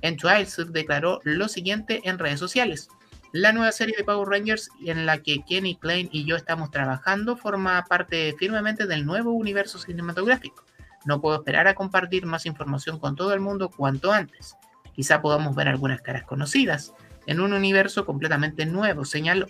Entwiles 0.00 0.62
declaró 0.68 1.20
lo 1.24 1.48
siguiente 1.48 2.02
en 2.04 2.20
redes 2.20 2.38
sociales. 2.38 2.88
La 3.32 3.50
nueva 3.52 3.72
serie 3.72 3.96
de 3.98 4.04
Power 4.04 4.28
Rangers 4.28 4.68
en 4.86 5.06
la 5.06 5.18
que 5.18 5.42
Kenny 5.42 5.74
Klein 5.74 6.08
y 6.12 6.24
yo 6.24 6.36
estamos 6.36 6.70
trabajando 6.70 7.36
forma 7.36 7.84
parte 7.88 8.36
firmemente 8.38 8.86
del 8.86 9.04
nuevo 9.04 9.32
universo 9.32 9.80
cinematográfico. 9.80 10.64
No 11.04 11.20
puedo 11.20 11.36
esperar 11.36 11.66
a 11.68 11.74
compartir 11.74 12.26
más 12.26 12.46
información 12.46 12.98
con 12.98 13.16
todo 13.16 13.32
el 13.32 13.40
mundo 13.40 13.70
cuanto 13.70 14.12
antes. 14.12 14.56
Quizá 14.94 15.22
podamos 15.22 15.54
ver 15.54 15.68
algunas 15.68 16.02
caras 16.02 16.24
conocidas 16.24 16.92
en 17.26 17.40
un 17.40 17.52
universo 17.52 18.04
completamente 18.04 18.66
nuevo, 18.66 19.04
señaló. 19.04 19.46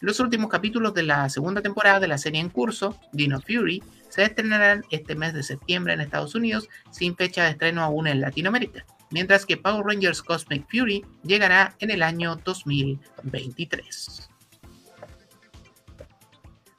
Los 0.00 0.20
últimos 0.20 0.50
capítulos 0.50 0.92
de 0.94 1.02
la 1.04 1.28
segunda 1.30 1.62
temporada 1.62 2.00
de 2.00 2.08
la 2.08 2.18
serie 2.18 2.40
en 2.40 2.50
curso, 2.50 2.98
Dino 3.12 3.40
Fury, 3.40 3.82
se 4.08 4.22
estrenarán 4.22 4.84
este 4.90 5.14
mes 5.14 5.32
de 5.32 5.42
septiembre 5.42 5.94
en 5.94 6.00
Estados 6.00 6.34
Unidos 6.34 6.68
sin 6.90 7.16
fecha 7.16 7.44
de 7.44 7.50
estreno 7.50 7.82
aún 7.82 8.06
en 8.06 8.20
Latinoamérica, 8.20 8.84
mientras 9.10 9.46
que 9.46 9.56
Power 9.56 9.86
Rangers 9.86 10.22
Cosmic 10.22 10.66
Fury 10.70 11.04
llegará 11.22 11.74
en 11.78 11.90
el 11.90 12.02
año 12.02 12.36
2023. 12.44 14.28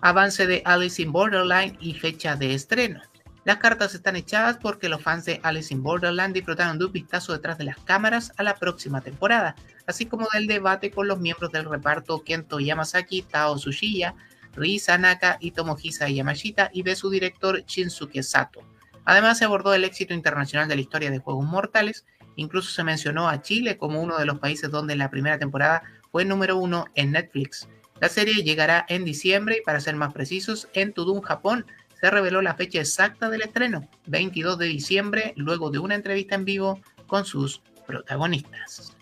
Avance 0.01 0.45
de 0.45 0.62
Alice 0.65 1.01
in 1.01 1.12
Borderline 1.12 1.77
y 1.81 1.95
fecha 1.95 2.36
de 2.36 2.53
estreno. 2.53 3.01
Las 3.45 3.57
cartas 3.57 3.93
están 3.93 4.15
echadas 4.15 4.57
porque 4.57 4.89
los 4.89 5.03
fans 5.03 5.23
de 5.25 5.39
Alice 5.43 5.71
in 5.71 5.83
Borderland 5.83 6.33
disfrutaron 6.33 6.79
de 6.79 6.85
un 6.85 6.91
vistazo 6.91 7.31
detrás 7.31 7.59
de 7.59 7.65
las 7.65 7.77
cámaras 7.77 8.31
a 8.37 8.43
la 8.43 8.55
próxima 8.55 9.01
temporada, 9.01 9.55
así 9.85 10.07
como 10.07 10.27
del 10.33 10.47
debate 10.47 10.89
con 10.89 11.07
los 11.07 11.19
miembros 11.19 11.51
del 11.51 11.65
reparto 11.65 12.23
Kento 12.23 12.59
Yamazaki, 12.59 13.21
Tao 13.21 13.55
Tsushiya, 13.55 14.15
Rii 14.55 14.79
Sanaka 14.79 15.37
y 15.39 15.51
Tomohisa 15.51 16.09
Yamashita 16.09 16.71
y 16.73 16.81
de 16.81 16.95
su 16.95 17.11
director 17.11 17.63
Shinsuke 17.65 18.23
Sato. 18.23 18.61
Además 19.05 19.37
se 19.37 19.45
abordó 19.45 19.75
el 19.75 19.83
éxito 19.83 20.15
internacional 20.15 20.67
de 20.67 20.77
la 20.77 20.81
historia 20.81 21.11
de 21.11 21.19
Juegos 21.19 21.45
Mortales, 21.45 22.03
incluso 22.37 22.71
se 22.71 22.83
mencionó 22.83 23.29
a 23.29 23.43
Chile 23.43 23.77
como 23.77 24.01
uno 24.01 24.17
de 24.17 24.25
los 24.25 24.39
países 24.39 24.71
donde 24.71 24.95
la 24.95 25.11
primera 25.11 25.37
temporada 25.37 25.83
fue 26.11 26.25
número 26.25 26.57
uno 26.57 26.85
en 26.95 27.11
Netflix. 27.11 27.67
La 27.99 28.09
serie 28.09 28.43
llegará 28.43 28.85
en 28.89 29.05
diciembre 29.05 29.59
y 29.59 29.61
para 29.63 29.79
ser 29.79 29.95
más 29.95 30.13
precisos 30.13 30.67
en 30.73 30.93
Tudun, 30.93 31.21
Japón, 31.21 31.67
reveló 32.12 32.41
la 32.41 32.55
fecha 32.55 32.79
exacta 32.79 33.29
del 33.29 33.41
estreno, 33.41 33.88
22 34.07 34.57
de 34.57 34.65
diciembre, 34.65 35.33
luego 35.35 35.71
de 35.71 35.79
una 35.79 35.95
entrevista 35.95 36.35
en 36.35 36.45
vivo 36.45 36.81
con 37.07 37.25
sus 37.25 37.62
protagonistas. 37.85 38.95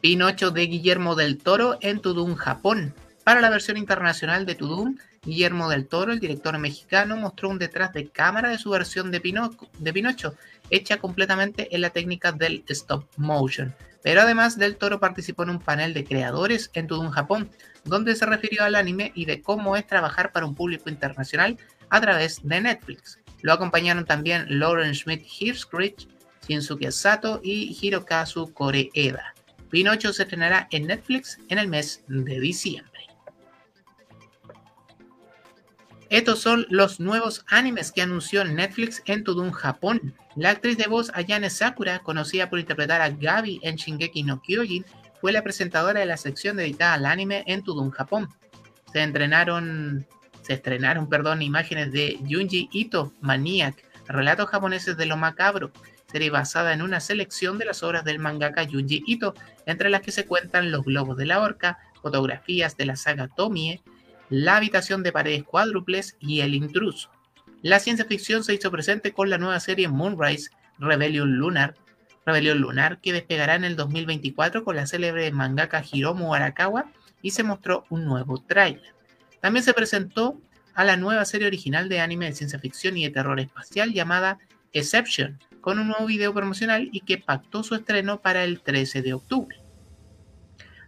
Pinocho 0.00 0.50
de 0.50 0.66
Guillermo 0.66 1.14
del 1.14 1.38
Toro 1.38 1.78
en 1.80 2.00
Tudum, 2.00 2.34
Japón. 2.34 2.94
Para 3.24 3.40
la 3.40 3.50
versión 3.50 3.76
internacional 3.76 4.46
de 4.46 4.56
Tudum, 4.56 4.96
Guillermo 5.24 5.68
del 5.68 5.86
Toro, 5.86 6.12
el 6.12 6.18
director 6.18 6.58
mexicano, 6.58 7.16
mostró 7.16 7.48
un 7.48 7.58
detrás 7.58 7.92
de 7.92 8.08
cámara 8.08 8.50
de 8.50 8.58
su 8.58 8.70
versión 8.70 9.12
de, 9.12 9.20
Pinocho, 9.20 10.34
hecha 10.68 10.96
completamente 10.96 11.74
en 11.74 11.80
la 11.80 11.90
técnica 11.90 12.32
del 12.32 12.64
stop 12.66 13.04
motion. 13.16 13.72
Pero 14.02 14.22
además 14.22 14.58
del 14.58 14.76
Toro 14.76 14.98
participó 14.98 15.44
en 15.44 15.50
un 15.50 15.60
panel 15.60 15.94
de 15.94 16.04
creadores 16.04 16.70
en 16.74 16.88
Tudum, 16.88 17.10
Japón, 17.10 17.50
donde 17.84 18.16
se 18.16 18.26
refirió 18.26 18.64
al 18.64 18.74
anime 18.74 19.12
y 19.14 19.26
de 19.26 19.40
cómo 19.42 19.76
es 19.76 19.86
trabajar 19.86 20.32
para 20.32 20.44
un 20.44 20.56
público 20.56 20.90
internacional 20.90 21.56
a 21.88 22.00
través 22.00 22.40
de 22.42 22.60
Netflix. 22.60 23.20
Lo 23.42 23.52
acompañaron 23.52 24.04
también 24.04 24.46
Lauren 24.58 24.92
Schmidt 24.92 25.24
Hirschrich, 25.38 26.08
Shinsuke 26.48 26.90
Sato 26.90 27.40
y 27.44 27.78
Hirokazu 27.80 28.52
Koreeda. 28.52 29.34
Pinocho 29.70 30.12
se 30.12 30.24
estrenará 30.24 30.66
en 30.72 30.88
Netflix 30.88 31.38
en 31.48 31.58
el 31.58 31.68
mes 31.68 32.02
de 32.08 32.40
diciembre. 32.40 33.11
Estos 36.12 36.40
son 36.40 36.66
los 36.68 37.00
nuevos 37.00 37.42
animes 37.48 37.90
que 37.90 38.02
anunció 38.02 38.44
Netflix 38.44 39.00
en 39.06 39.24
Tudun, 39.24 39.50
Japón. 39.50 40.14
La 40.36 40.50
actriz 40.50 40.76
de 40.76 40.86
voz 40.86 41.10
Ayane 41.14 41.48
Sakura, 41.48 42.00
conocida 42.00 42.50
por 42.50 42.58
interpretar 42.58 43.00
a 43.00 43.08
Gabi 43.08 43.60
en 43.62 43.76
Shingeki 43.76 44.22
no 44.22 44.42
Kyojin, 44.42 44.84
fue 45.22 45.32
la 45.32 45.42
presentadora 45.42 46.00
de 46.00 46.04
la 46.04 46.18
sección 46.18 46.58
dedicada 46.58 46.92
al 46.92 47.06
anime 47.06 47.44
en 47.46 47.62
Tudun, 47.62 47.90
Japón. 47.92 48.28
Se 48.92 49.02
estrenaron, 50.52 51.08
perdón, 51.08 51.40
imágenes 51.40 51.92
de 51.92 52.18
Junji 52.28 52.68
Ito, 52.72 53.14
Maniac, 53.22 53.82
relatos 54.06 54.50
japoneses 54.50 54.98
de 54.98 55.06
lo 55.06 55.16
macabro, 55.16 55.72
serie 56.10 56.28
basada 56.28 56.74
en 56.74 56.82
una 56.82 57.00
selección 57.00 57.56
de 57.56 57.64
las 57.64 57.82
obras 57.82 58.04
del 58.04 58.18
mangaka 58.18 58.66
Junji 58.70 59.02
Ito, 59.06 59.32
entre 59.64 59.88
las 59.88 60.02
que 60.02 60.12
se 60.12 60.26
cuentan 60.26 60.72
Los 60.72 60.84
globos 60.84 61.16
de 61.16 61.24
la 61.24 61.40
horca, 61.40 61.78
fotografías 62.02 62.76
de 62.76 62.84
la 62.84 62.96
saga 62.96 63.28
Tomie, 63.28 63.80
La 64.34 64.56
habitación 64.56 65.02
de 65.02 65.12
paredes 65.12 65.44
cuádruples 65.44 66.16
y 66.18 66.40
El 66.40 66.54
intruso. 66.54 67.10
La 67.60 67.80
ciencia 67.80 68.06
ficción 68.06 68.42
se 68.42 68.54
hizo 68.54 68.70
presente 68.70 69.12
con 69.12 69.28
la 69.28 69.36
nueva 69.36 69.60
serie 69.60 69.88
Moonrise 69.88 70.48
Rebellion 70.78 71.36
Lunar, 71.36 71.74
Rebelión 72.24 72.56
Lunar, 72.56 72.98
que 73.02 73.12
despegará 73.12 73.56
en 73.56 73.64
el 73.64 73.76
2024 73.76 74.64
con 74.64 74.76
la 74.76 74.86
célebre 74.86 75.30
mangaka 75.32 75.84
Hiromu 75.84 76.32
Arakawa 76.32 76.90
y 77.20 77.32
se 77.32 77.42
mostró 77.42 77.84
un 77.90 78.06
nuevo 78.06 78.42
tráiler. 78.42 78.94
También 79.42 79.64
se 79.64 79.74
presentó 79.74 80.40
a 80.72 80.84
la 80.84 80.96
nueva 80.96 81.26
serie 81.26 81.46
original 81.46 81.90
de 81.90 82.00
anime 82.00 82.24
de 82.24 82.32
ciencia 82.32 82.58
ficción 82.58 82.96
y 82.96 83.04
de 83.04 83.10
terror 83.10 83.38
espacial 83.38 83.92
llamada 83.92 84.38
Exception, 84.72 85.38
con 85.60 85.78
un 85.78 85.88
nuevo 85.88 86.06
video 86.06 86.32
promocional 86.32 86.88
y 86.90 87.00
que 87.00 87.18
pactó 87.18 87.62
su 87.62 87.74
estreno 87.74 88.22
para 88.22 88.44
el 88.44 88.62
13 88.62 89.02
de 89.02 89.12
octubre. 89.12 89.61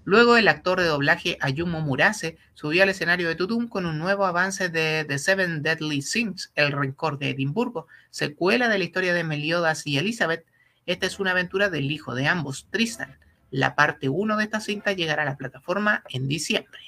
Luego 0.05 0.37
el 0.37 0.49
actor 0.49 0.81
de 0.81 0.87
doblaje 0.87 1.39
Ayumu 1.41 1.81
Murase 1.81 2.37
subió 2.53 2.83
al 2.83 2.91
escenario 2.91 3.29
de 3.29 3.35
Tutum 3.37 3.69
con 3.69 3.87
un 3.87 3.99
nuevo 3.99 4.27
avance 4.27 4.69
de 4.69 5.05
The 5.09 5.19
Seven 5.19 5.63
Deadly 5.63 6.03
Sins, 6.03 6.53
El 6.55 6.73
Rencor 6.73 7.19
de 7.19 7.31
Edimburgo, 7.31 7.87
secuela 8.11 8.69
de 8.69 8.79
la 8.79 8.85
historia 8.85 9.15
de 9.15 9.25
Meliodas 9.25 9.87
y 9.87 9.97
Elizabeth, 9.97 10.45
esta 10.87 11.07
es 11.07 11.19
una 11.19 11.31
aventura 11.31 11.71
del 11.71 11.91
hijo 11.91 12.15
de 12.15 12.27
ambos, 12.29 12.69
Tristan. 12.71 13.19
La 13.51 13.75
parte 13.75 14.11
1 14.11 14.37
de 14.37 14.45
esta 14.45 14.61
cinta 14.61 14.93
llegará 14.93 15.23
a 15.23 15.27
la 15.27 15.37
plataforma 15.37 16.03
en 16.11 16.29
diciembre. 16.29 16.81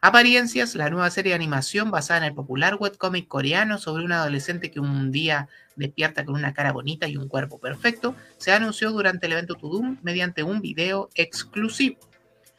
Apariencias, 0.00 0.76
la 0.76 0.90
nueva 0.90 1.10
serie 1.10 1.30
de 1.30 1.36
animación 1.36 1.90
basada 1.90 2.18
en 2.18 2.24
el 2.24 2.34
popular 2.34 2.76
webcomic 2.78 3.26
coreano 3.26 3.78
sobre 3.78 4.04
un 4.04 4.12
adolescente 4.12 4.70
que 4.70 4.78
un 4.78 5.10
día 5.10 5.48
despierta 5.74 6.24
con 6.24 6.36
una 6.36 6.54
cara 6.54 6.70
bonita 6.70 7.08
y 7.08 7.16
un 7.16 7.26
cuerpo 7.26 7.58
perfecto, 7.58 8.14
se 8.36 8.52
anunció 8.52 8.92
durante 8.92 9.26
el 9.26 9.32
evento 9.32 9.56
Tudum 9.56 9.96
mediante 10.02 10.44
un 10.44 10.60
video 10.60 11.08
exclusivo. 11.16 11.98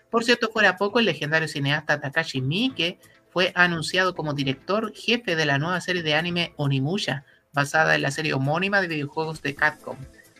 Por 0.09 0.23
cierto, 0.23 0.49
fuera 0.49 0.77
poco, 0.77 0.99
el 0.99 1.05
legendario 1.05 1.47
cineasta 1.47 1.99
Takashi 1.99 2.41
Miike 2.41 2.99
fue 3.29 3.51
anunciado 3.55 4.15
como 4.15 4.33
director 4.33 4.93
jefe 4.95 5.35
de 5.35 5.45
la 5.45 5.57
nueva 5.57 5.81
serie 5.81 6.03
de 6.03 6.15
anime 6.15 6.53
Onimusha, 6.55 7.25
basada 7.53 7.95
en 7.95 8.01
la 8.01 8.11
serie 8.11 8.33
homónima 8.33 8.81
de 8.81 8.87
videojuegos 8.87 9.41
de 9.41 9.55
Capcom 9.55 9.97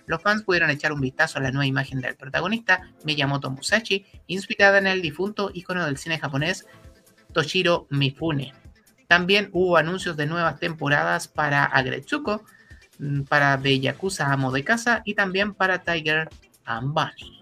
los 0.08 0.22
fans 0.22 0.42
pudieron 0.44 0.70
echar 0.70 0.94
un 0.94 1.02
vistazo 1.02 1.38
a 1.38 1.42
la 1.42 1.52
nueva 1.52 1.68
imagen 1.68 2.00
del 2.00 2.16
protagonista, 2.16 2.82
Miyamoto 3.04 3.52
Musashi, 3.52 4.06
inspirada 4.28 4.78
en 4.80 4.88
el 4.88 5.02
difunto 5.02 5.52
icono 5.54 5.86
del 5.86 5.98
cine 5.98 6.18
japonés 6.18 6.66
Toshiro 7.34 7.88
Mifune. 7.90 8.54
También 9.08 9.50
hubo 9.52 9.78
anuncios 9.78 10.16
de 10.16 10.26
nuevas 10.26 10.60
temporadas 10.60 11.28
para 11.28 11.66
Agretsuko, 11.66 12.44
mm, 13.00 13.24
para 13.24 13.62
The 13.62 13.82
Yakuza 13.82 14.32
Amo 14.32 14.52
de 14.52 14.64
Casa 14.64 15.02
y 15.04 15.14
también 15.14 15.54
para 15.54 15.84
Tiger 15.84 16.30
and 16.64 16.94
Bunny. 16.94 17.37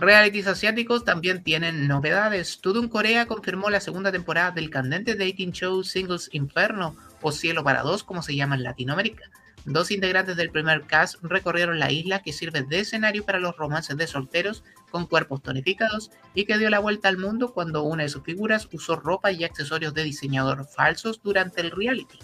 Realities 0.00 0.46
asiáticos 0.46 1.04
también 1.04 1.42
tienen 1.42 1.86
novedades. 1.86 2.62
Tudum 2.62 2.88
Corea 2.88 3.26
confirmó 3.26 3.68
la 3.68 3.80
segunda 3.80 4.10
temporada 4.10 4.50
del 4.50 4.70
candente 4.70 5.14
dating 5.14 5.52
show 5.52 5.84
Singles 5.84 6.30
Inferno, 6.32 6.96
o 7.20 7.30
Cielo 7.32 7.62
para 7.62 7.82
Dos, 7.82 8.02
como 8.02 8.22
se 8.22 8.34
llama 8.34 8.54
en 8.54 8.62
Latinoamérica. 8.62 9.24
Dos 9.66 9.90
integrantes 9.90 10.38
del 10.38 10.50
primer 10.50 10.86
cast 10.86 11.16
recorrieron 11.20 11.78
la 11.78 11.92
isla 11.92 12.22
que 12.22 12.32
sirve 12.32 12.62
de 12.62 12.80
escenario 12.80 13.26
para 13.26 13.40
los 13.40 13.58
romances 13.58 13.94
de 13.94 14.06
solteros 14.06 14.64
con 14.90 15.06
cuerpos 15.06 15.42
tonificados 15.42 16.10
y 16.34 16.46
que 16.46 16.56
dio 16.56 16.70
la 16.70 16.78
vuelta 16.78 17.10
al 17.10 17.18
mundo 17.18 17.52
cuando 17.52 17.82
una 17.82 18.04
de 18.04 18.08
sus 18.08 18.22
figuras 18.22 18.70
usó 18.72 18.96
ropa 18.96 19.32
y 19.32 19.44
accesorios 19.44 19.92
de 19.92 20.04
diseñador 20.04 20.66
falsos 20.66 21.20
durante 21.22 21.60
el 21.60 21.72
reality. 21.72 22.18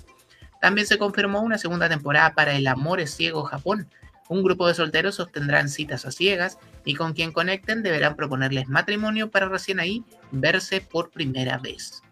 También 0.63 0.87
se 0.87 0.97
confirmó 0.97 1.43
una 1.43 1.59
segunda 1.59 1.91
temporada 1.91 2.33
para 2.33 2.55
El 2.55 2.67
Amor 2.69 3.01
es 3.01 3.15
Ciego 3.15 3.45
Japón. 3.45 3.87
Un 4.29 4.43
grupo 4.43 4.67
de 4.67 4.75
solteros 4.75 5.17
sostendrán 5.17 5.69
citas 5.69 6.05
a 6.05 6.11
ciegas 6.11 6.59
y 6.85 6.95
con 6.95 7.13
quien 7.13 7.33
conecten 7.33 7.83
deberán 7.83 8.17
proponerles 8.17 8.69
matrimonio 8.69 9.31
para 9.31 9.49
recién 9.49 9.81
ahí 9.81 10.05
verse 10.33 10.81
por 10.81 11.11
primera 11.11 11.59
vez. 11.59 12.03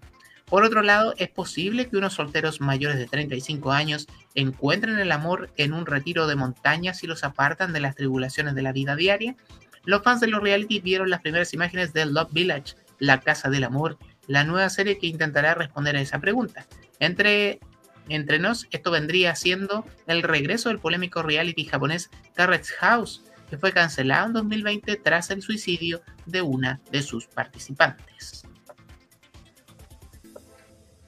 Por 0.46 0.62
otro 0.62 0.82
lado, 0.82 1.14
es 1.16 1.30
posible 1.30 1.88
que 1.88 1.96
unos 1.96 2.14
solteros 2.14 2.60
mayores 2.60 2.98
de 2.98 3.06
35 3.06 3.72
años 3.72 4.06
encuentren 4.34 4.98
el 4.98 5.10
amor 5.10 5.50
en 5.56 5.72
un 5.72 5.86
retiro 5.86 6.26
de 6.26 6.36
montaña 6.36 6.94
si 6.94 7.06
los 7.06 7.24
apartan 7.24 7.72
de 7.72 7.80
las 7.80 7.96
tribulaciones 7.96 8.54
de 8.54 8.62
la 8.62 8.72
vida 8.72 8.94
diaria. 8.94 9.36
Los 9.84 10.02
fans 10.02 10.20
de 10.20 10.28
los 10.28 10.42
reality 10.42 10.80
vieron 10.80 11.10
las 11.10 11.22
primeras 11.22 11.52
imágenes 11.54 11.92
de 11.92 12.06
Love 12.06 12.32
Village, 12.32 12.74
la 12.98 13.20
casa 13.20 13.48
del 13.48 13.64
amor, 13.64 13.98
la 14.26 14.44
nueva 14.44 14.68
serie 14.68 14.98
que 14.98 15.06
intentará 15.06 15.54
responder 15.54 15.96
a 15.96 16.00
esa 16.00 16.18
pregunta. 16.18 16.66
Entre, 17.00 17.58
entre 18.08 18.38
nos, 18.38 18.66
esto 18.70 18.90
vendría 18.90 19.34
siendo 19.34 19.86
el 20.06 20.22
regreso 20.22 20.68
del 20.68 20.78
polémico 20.78 21.22
reality 21.22 21.64
japonés 21.64 22.10
Carrot's 22.34 22.72
House, 22.72 23.22
que 23.48 23.58
fue 23.58 23.72
cancelado 23.72 24.26
en 24.26 24.32
2020 24.34 24.96
tras 24.96 25.30
el 25.30 25.42
suicidio 25.42 26.02
de 26.26 26.42
una 26.42 26.80
de 26.90 27.02
sus 27.02 27.26
participantes. 27.26 28.44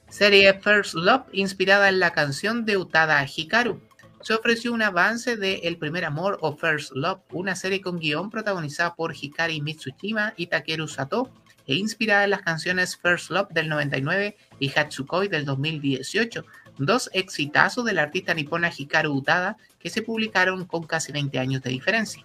Serie 0.09 0.51
First 0.59 0.95
Love, 0.95 1.27
inspirada 1.31 1.89
en 1.89 1.99
la 1.99 2.11
canción 2.11 2.65
de 2.65 2.77
Utada 2.77 3.23
Hikaru. 3.23 3.79
Se 4.23 4.33
ofreció 4.33 4.73
un 4.73 4.81
avance 4.81 5.37
de 5.37 5.59
El 5.63 5.77
primer 5.77 6.05
amor 6.05 6.39
o 6.41 6.57
First 6.57 6.93
Love, 6.95 7.21
una 7.31 7.55
serie 7.55 7.81
con 7.81 7.99
guion 7.99 8.31
protagonizada 8.31 8.95
por 8.95 9.13
Hikari 9.15 9.61
Mitsushima 9.61 10.33
y 10.35 10.47
Takeru 10.47 10.87
Sato, 10.87 11.31
e 11.67 11.75
inspirada 11.75 12.23
en 12.23 12.31
las 12.31 12.41
canciones 12.41 12.97
First 12.97 13.29
Love 13.29 13.49
del 13.49 13.69
99 13.69 14.37
y 14.59 14.71
Hatsukoi 14.75 15.27
del 15.27 15.45
2018, 15.45 16.45
dos 16.77 17.09
exitazos 17.13 17.85
del 17.85 17.99
artista 17.99 18.33
nipona 18.33 18.71
Hikaru 18.75 19.13
Utada 19.13 19.57
que 19.79 19.89
se 19.89 20.01
publicaron 20.01 20.65
con 20.65 20.83
casi 20.83 21.11
20 21.11 21.39
años 21.39 21.61
de 21.61 21.71
diferencia. 21.71 22.23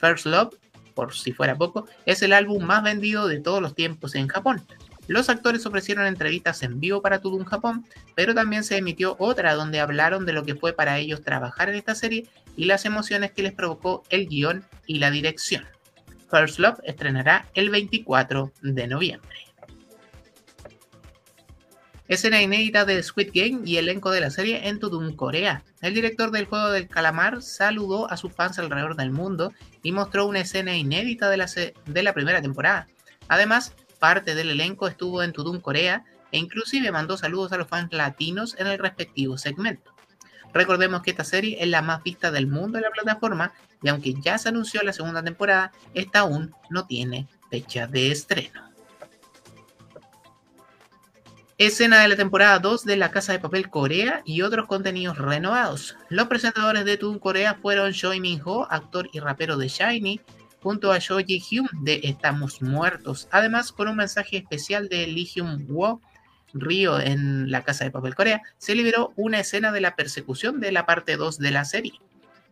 First 0.00 0.26
Love, 0.26 0.54
por 0.94 1.14
si 1.14 1.32
fuera 1.32 1.56
poco, 1.56 1.86
es 2.06 2.22
el 2.22 2.32
álbum 2.32 2.64
más 2.64 2.82
vendido 2.82 3.28
de 3.28 3.40
todos 3.40 3.62
los 3.62 3.74
tiempos 3.74 4.14
en 4.14 4.28
Japón. 4.28 4.64
Los 5.08 5.30
actores 5.30 5.64
ofrecieron 5.64 6.06
entrevistas 6.06 6.62
en 6.62 6.80
vivo 6.80 7.00
para 7.00 7.20
Tudum 7.20 7.44
Japón, 7.44 7.86
pero 8.14 8.34
también 8.34 8.62
se 8.62 8.76
emitió 8.76 9.16
otra 9.18 9.54
donde 9.54 9.80
hablaron 9.80 10.26
de 10.26 10.34
lo 10.34 10.44
que 10.44 10.54
fue 10.54 10.74
para 10.74 10.98
ellos 10.98 11.22
trabajar 11.22 11.70
en 11.70 11.76
esta 11.76 11.94
serie 11.94 12.26
y 12.56 12.66
las 12.66 12.84
emociones 12.84 13.32
que 13.32 13.42
les 13.42 13.54
provocó 13.54 14.02
el 14.10 14.28
guion 14.28 14.64
y 14.86 14.98
la 14.98 15.10
dirección. 15.10 15.64
First 16.30 16.58
Love 16.58 16.80
estrenará 16.84 17.48
el 17.54 17.70
24 17.70 18.52
de 18.60 18.86
noviembre. 18.86 19.47
Escena 22.08 22.40
inédita 22.40 22.86
de 22.86 23.02
Squid 23.02 23.32
Game 23.34 23.60
y 23.66 23.76
elenco 23.76 24.10
de 24.10 24.22
la 24.22 24.30
serie 24.30 24.66
en 24.66 24.78
Tudum, 24.78 25.14
Corea. 25.14 25.62
El 25.82 25.92
director 25.92 26.30
del 26.30 26.46
juego 26.46 26.70
del 26.70 26.88
calamar 26.88 27.42
saludó 27.42 28.10
a 28.10 28.16
sus 28.16 28.32
fans 28.32 28.58
alrededor 28.58 28.96
del 28.96 29.10
mundo 29.10 29.52
y 29.82 29.92
mostró 29.92 30.24
una 30.24 30.40
escena 30.40 30.74
inédita 30.74 31.28
de 31.28 31.36
la, 31.36 31.46
de 31.84 32.02
la 32.02 32.14
primera 32.14 32.40
temporada. 32.40 32.86
Además, 33.28 33.74
parte 33.98 34.34
del 34.34 34.48
elenco 34.48 34.88
estuvo 34.88 35.22
en 35.22 35.34
Tudum, 35.34 35.60
Corea 35.60 36.04
e 36.32 36.38
inclusive 36.38 36.90
mandó 36.90 37.18
saludos 37.18 37.52
a 37.52 37.58
los 37.58 37.68
fans 37.68 37.92
latinos 37.92 38.56
en 38.58 38.68
el 38.68 38.78
respectivo 38.78 39.36
segmento. 39.36 39.94
Recordemos 40.54 41.02
que 41.02 41.10
esta 41.10 41.24
serie 41.24 41.58
es 41.60 41.68
la 41.68 41.82
más 41.82 42.02
vista 42.02 42.30
del 42.30 42.46
mundo 42.46 42.78
en 42.78 42.84
la 42.84 42.90
plataforma 42.90 43.52
y 43.82 43.88
aunque 43.88 44.14
ya 44.14 44.38
se 44.38 44.48
anunció 44.48 44.82
la 44.82 44.94
segunda 44.94 45.22
temporada, 45.22 45.72
esta 45.92 46.20
aún 46.20 46.54
no 46.70 46.86
tiene 46.86 47.28
fecha 47.50 47.86
de 47.86 48.10
estreno. 48.10 48.67
Escena 51.58 52.00
de 52.00 52.06
la 52.06 52.14
temporada 52.14 52.60
2 52.60 52.84
de 52.84 52.96
La 52.96 53.10
Casa 53.10 53.32
de 53.32 53.40
Papel 53.40 53.68
Corea 53.68 54.22
y 54.24 54.42
otros 54.42 54.68
contenidos 54.68 55.18
renovados. 55.18 55.96
Los 56.08 56.28
presentadores 56.28 56.84
de 56.84 56.96
Toon 56.96 57.18
Corea 57.18 57.54
fueron 57.60 57.92
Choi 57.92 58.20
Min-ho, 58.20 58.68
actor 58.70 59.10
y 59.12 59.18
rapero 59.18 59.56
de 59.56 59.66
Shiny, 59.66 60.20
junto 60.62 60.92
a 60.92 61.00
Cho 61.00 61.18
Ji-hyun 61.18 61.68
de 61.82 62.00
Estamos 62.04 62.62
Muertos. 62.62 63.26
Además, 63.32 63.72
con 63.72 63.88
un 63.88 63.96
mensaje 63.96 64.36
especial 64.36 64.88
de 64.88 65.08
Lee 65.08 65.26
Hyun-woo, 65.26 66.00
Río 66.54 67.00
en 67.00 67.50
La 67.50 67.64
Casa 67.64 67.82
de 67.82 67.90
Papel 67.90 68.14
Corea, 68.14 68.40
se 68.56 68.76
liberó 68.76 69.12
una 69.16 69.40
escena 69.40 69.72
de 69.72 69.80
la 69.80 69.96
persecución 69.96 70.60
de 70.60 70.70
la 70.70 70.86
parte 70.86 71.16
2 71.16 71.38
de 71.38 71.50
la 71.50 71.64
serie, 71.64 71.94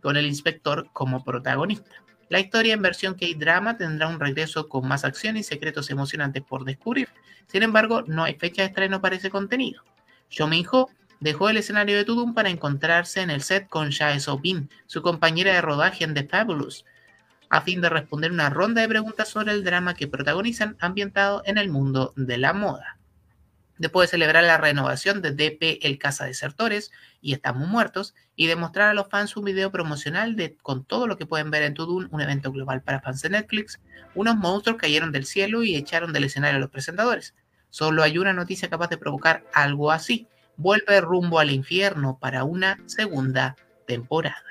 con 0.02 0.16
el 0.16 0.26
inspector 0.26 0.90
como 0.92 1.22
protagonista. 1.22 1.92
La 2.28 2.40
historia 2.40 2.74
en 2.74 2.82
versión 2.82 3.14
K-drama 3.14 3.76
tendrá 3.76 4.08
un 4.08 4.18
regreso 4.18 4.68
con 4.68 4.88
más 4.88 5.04
acción 5.04 5.36
y 5.36 5.44
secretos 5.44 5.90
emocionantes 5.90 6.42
por 6.42 6.64
descubrir. 6.64 7.08
Sin 7.46 7.62
embargo, 7.62 8.02
no 8.02 8.24
hay 8.24 8.34
fecha 8.34 8.62
de 8.62 8.68
estreno 8.68 9.00
para 9.00 9.16
ese 9.16 9.30
contenido. 9.30 9.82
Cho 10.28 10.48
Min-ho 10.48 10.90
dejó 11.20 11.48
el 11.48 11.56
escenario 11.56 11.96
de 11.96 12.04
Tudum 12.04 12.34
para 12.34 12.50
encontrarse 12.50 13.20
en 13.20 13.30
el 13.30 13.42
set 13.42 13.68
con 13.68 13.92
Jae 13.92 14.18
So-bin, 14.18 14.68
su 14.86 15.02
compañera 15.02 15.54
de 15.54 15.60
rodaje 15.60 16.04
en 16.04 16.14
The 16.14 16.24
Fabulous, 16.24 16.84
a 17.48 17.60
fin 17.60 17.80
de 17.80 17.88
responder 17.88 18.32
una 18.32 18.50
ronda 18.50 18.82
de 18.82 18.88
preguntas 18.88 19.28
sobre 19.28 19.52
el 19.52 19.62
drama 19.62 19.94
que 19.94 20.08
protagonizan 20.08 20.76
ambientado 20.80 21.42
en 21.46 21.58
el 21.58 21.68
mundo 21.68 22.12
de 22.16 22.38
la 22.38 22.52
moda. 22.52 22.95
Después 23.78 24.08
de 24.08 24.12
celebrar 24.12 24.44
la 24.44 24.56
renovación 24.56 25.20
de 25.20 25.32
DP 25.32 25.84
El 25.84 25.98
Casa 25.98 26.24
Desertores 26.24 26.90
y 27.20 27.34
Estamos 27.34 27.68
Muertos 27.68 28.14
y 28.34 28.46
de 28.46 28.56
mostrar 28.56 28.88
a 28.88 28.94
los 28.94 29.08
fans 29.08 29.36
un 29.36 29.44
video 29.44 29.70
promocional 29.70 30.34
de, 30.34 30.56
con 30.56 30.84
todo 30.84 31.06
lo 31.06 31.18
que 31.18 31.26
pueden 31.26 31.50
ver 31.50 31.62
en 31.62 31.74
Tudum, 31.74 32.08
un 32.10 32.20
evento 32.20 32.50
global 32.52 32.82
para 32.82 33.00
fans 33.00 33.20
de 33.22 33.30
Netflix, 33.30 33.80
unos 34.14 34.36
monstruos 34.36 34.78
cayeron 34.78 35.12
del 35.12 35.26
cielo 35.26 35.62
y 35.62 35.76
echaron 35.76 36.12
del 36.12 36.24
escenario 36.24 36.56
a 36.56 36.60
los 36.60 36.70
presentadores. 36.70 37.34
Solo 37.68 38.02
hay 38.02 38.16
una 38.16 38.32
noticia 38.32 38.70
capaz 38.70 38.88
de 38.88 38.96
provocar 38.96 39.44
algo 39.52 39.92
así. 39.92 40.26
Vuelve 40.56 41.00
rumbo 41.02 41.38
al 41.38 41.50
infierno 41.50 42.18
para 42.18 42.44
una 42.44 42.78
segunda 42.86 43.56
temporada. 43.86 44.42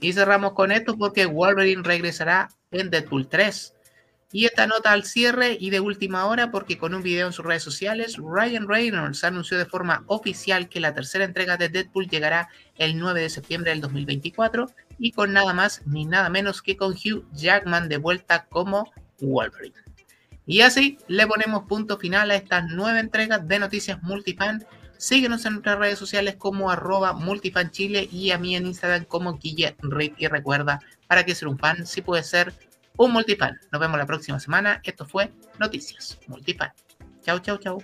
Y 0.00 0.12
cerramos 0.12 0.52
con 0.52 0.72
esto 0.72 0.96
porque 0.96 1.26
Wolverine 1.26 1.82
regresará 1.82 2.48
en 2.70 2.88
Deadpool 2.88 3.28
3 3.28 3.74
y 4.30 4.44
esta 4.44 4.66
nota 4.66 4.92
al 4.92 5.04
cierre 5.04 5.56
y 5.58 5.70
de 5.70 5.80
última 5.80 6.26
hora 6.26 6.50
porque 6.50 6.76
con 6.76 6.94
un 6.94 7.02
video 7.02 7.26
en 7.26 7.32
sus 7.32 7.44
redes 7.44 7.62
sociales, 7.62 8.16
Ryan 8.18 8.68
Reynolds 8.68 9.24
anunció 9.24 9.56
de 9.56 9.64
forma 9.64 10.04
oficial 10.06 10.68
que 10.68 10.80
la 10.80 10.94
tercera 10.94 11.24
entrega 11.24 11.56
de 11.56 11.70
Deadpool 11.70 12.08
llegará 12.08 12.48
el 12.76 12.98
9 12.98 13.22
de 13.22 13.30
septiembre 13.30 13.70
del 13.70 13.80
2024 13.80 14.70
y 14.98 15.12
con 15.12 15.32
nada 15.32 15.54
más 15.54 15.82
ni 15.86 16.04
nada 16.04 16.28
menos 16.28 16.60
que 16.60 16.76
con 16.76 16.92
Hugh 16.92 17.26
Jackman 17.32 17.88
de 17.88 17.96
vuelta 17.96 18.44
como 18.46 18.92
Wolverine. 19.20 19.76
Y 20.46 20.60
así 20.60 20.98
le 21.08 21.26
ponemos 21.26 21.64
punto 21.64 21.98
final 21.98 22.30
a 22.30 22.36
estas 22.36 22.64
nueve 22.70 23.00
entregas 23.00 23.46
de 23.46 23.58
Noticias 23.58 24.02
Multifan. 24.02 24.64
Síguenos 24.96 25.44
en 25.46 25.52
nuestras 25.54 25.78
redes 25.78 25.98
sociales 25.98 26.36
como 26.36 26.70
arroba 26.70 27.12
multifanchile 27.12 28.08
y 28.10 28.30
a 28.30 28.38
mí 28.38 28.56
en 28.56 28.66
Instagram 28.66 29.04
como 29.04 29.38
Guille 29.38 29.76
Y 30.16 30.26
recuerda, 30.26 30.80
para 31.06 31.24
que 31.24 31.34
ser 31.34 31.48
un 31.48 31.58
fan, 31.58 31.86
si 31.86 32.02
puede 32.02 32.22
ser 32.24 32.52
un 32.98 33.12
multifan. 33.12 33.58
Nos 33.72 33.80
vemos 33.80 33.98
la 33.98 34.06
próxima 34.06 34.38
semana. 34.38 34.80
Esto 34.84 35.06
fue 35.06 35.32
Noticias 35.58 36.18
Multifan. 36.26 36.72
Chau, 37.22 37.38
chau, 37.38 37.56
chau. 37.58 37.82